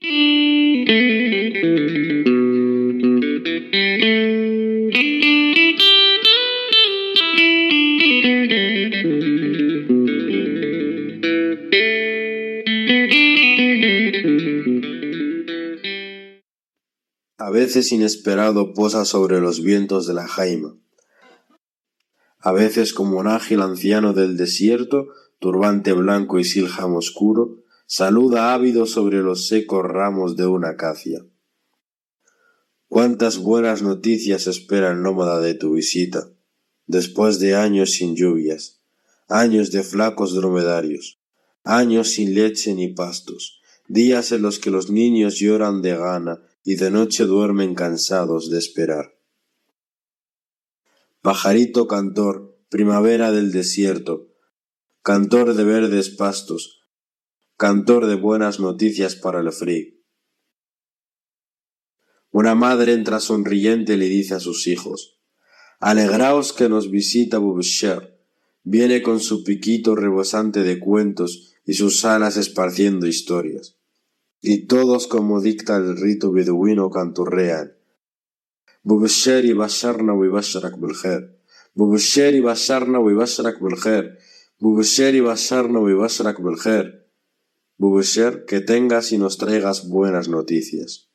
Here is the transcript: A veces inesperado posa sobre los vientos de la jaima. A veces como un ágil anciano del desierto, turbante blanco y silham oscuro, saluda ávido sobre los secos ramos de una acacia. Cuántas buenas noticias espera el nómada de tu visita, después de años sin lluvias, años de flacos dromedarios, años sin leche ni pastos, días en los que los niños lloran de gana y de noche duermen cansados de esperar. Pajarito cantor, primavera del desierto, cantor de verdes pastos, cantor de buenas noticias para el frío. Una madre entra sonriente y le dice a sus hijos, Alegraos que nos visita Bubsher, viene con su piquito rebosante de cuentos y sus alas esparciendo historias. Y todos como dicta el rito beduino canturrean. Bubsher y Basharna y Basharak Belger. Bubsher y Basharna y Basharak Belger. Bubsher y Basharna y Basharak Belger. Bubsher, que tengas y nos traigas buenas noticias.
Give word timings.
A 0.00 0.06
veces 17.50 17.92
inesperado 17.92 18.72
posa 18.72 19.04
sobre 19.04 19.40
los 19.40 19.62
vientos 19.62 20.06
de 20.06 20.14
la 20.14 20.26
jaima. 20.26 20.76
A 22.38 22.52
veces 22.52 22.92
como 22.92 23.18
un 23.18 23.26
ágil 23.26 23.62
anciano 23.62 24.12
del 24.12 24.36
desierto, 24.36 25.08
turbante 25.38 25.92
blanco 25.92 26.38
y 26.38 26.44
silham 26.44 26.94
oscuro, 26.94 27.63
saluda 27.86 28.54
ávido 28.54 28.86
sobre 28.86 29.22
los 29.22 29.46
secos 29.46 29.84
ramos 29.84 30.36
de 30.36 30.46
una 30.46 30.70
acacia. 30.70 31.24
Cuántas 32.88 33.38
buenas 33.38 33.82
noticias 33.82 34.46
espera 34.46 34.92
el 34.92 35.02
nómada 35.02 35.40
de 35.40 35.54
tu 35.54 35.74
visita, 35.74 36.30
después 36.86 37.38
de 37.40 37.56
años 37.56 37.92
sin 37.92 38.14
lluvias, 38.14 38.80
años 39.28 39.70
de 39.70 39.82
flacos 39.82 40.34
dromedarios, 40.34 41.20
años 41.64 42.10
sin 42.10 42.34
leche 42.34 42.74
ni 42.74 42.88
pastos, 42.88 43.60
días 43.88 44.32
en 44.32 44.42
los 44.42 44.58
que 44.58 44.70
los 44.70 44.90
niños 44.90 45.36
lloran 45.38 45.82
de 45.82 45.96
gana 45.96 46.42
y 46.62 46.76
de 46.76 46.90
noche 46.90 47.24
duermen 47.24 47.74
cansados 47.74 48.50
de 48.50 48.58
esperar. 48.58 49.18
Pajarito 51.20 51.86
cantor, 51.86 52.58
primavera 52.68 53.32
del 53.32 53.50
desierto, 53.50 54.28
cantor 55.02 55.54
de 55.54 55.64
verdes 55.64 56.10
pastos, 56.10 56.83
cantor 57.56 58.06
de 58.06 58.16
buenas 58.16 58.58
noticias 58.58 59.14
para 59.14 59.38
el 59.40 59.52
frío. 59.52 59.94
Una 62.32 62.56
madre 62.56 62.94
entra 62.94 63.20
sonriente 63.20 63.94
y 63.94 63.96
le 63.96 64.06
dice 64.06 64.34
a 64.34 64.40
sus 64.40 64.66
hijos, 64.66 65.20
Alegraos 65.78 66.52
que 66.52 66.68
nos 66.68 66.90
visita 66.90 67.38
Bubsher, 67.38 68.18
viene 68.64 69.02
con 69.02 69.20
su 69.20 69.44
piquito 69.44 69.94
rebosante 69.94 70.64
de 70.64 70.80
cuentos 70.80 71.54
y 71.64 71.74
sus 71.74 72.04
alas 72.04 72.36
esparciendo 72.36 73.06
historias. 73.06 73.78
Y 74.40 74.66
todos 74.66 75.06
como 75.06 75.40
dicta 75.40 75.76
el 75.76 75.96
rito 75.96 76.32
beduino 76.32 76.90
canturrean. 76.90 77.76
Bubsher 78.82 79.44
y 79.44 79.52
Basharna 79.52 80.14
y 80.14 80.28
Basharak 80.28 80.80
Belger. 80.80 81.40
Bubsher 81.74 82.34
y 82.34 82.40
Basharna 82.40 82.98
y 83.08 83.14
Basharak 83.14 83.60
Belger. 83.62 84.18
Bubsher 84.58 85.14
y 85.14 85.20
Basharna 85.20 85.80
y 85.88 85.94
Basharak 85.94 86.42
Belger. 86.42 87.03
Bubsher, 87.90 88.44
que 88.46 88.60
tengas 88.60 89.12
y 89.12 89.18
nos 89.18 89.36
traigas 89.36 89.88
buenas 89.88 90.28
noticias. 90.28 91.10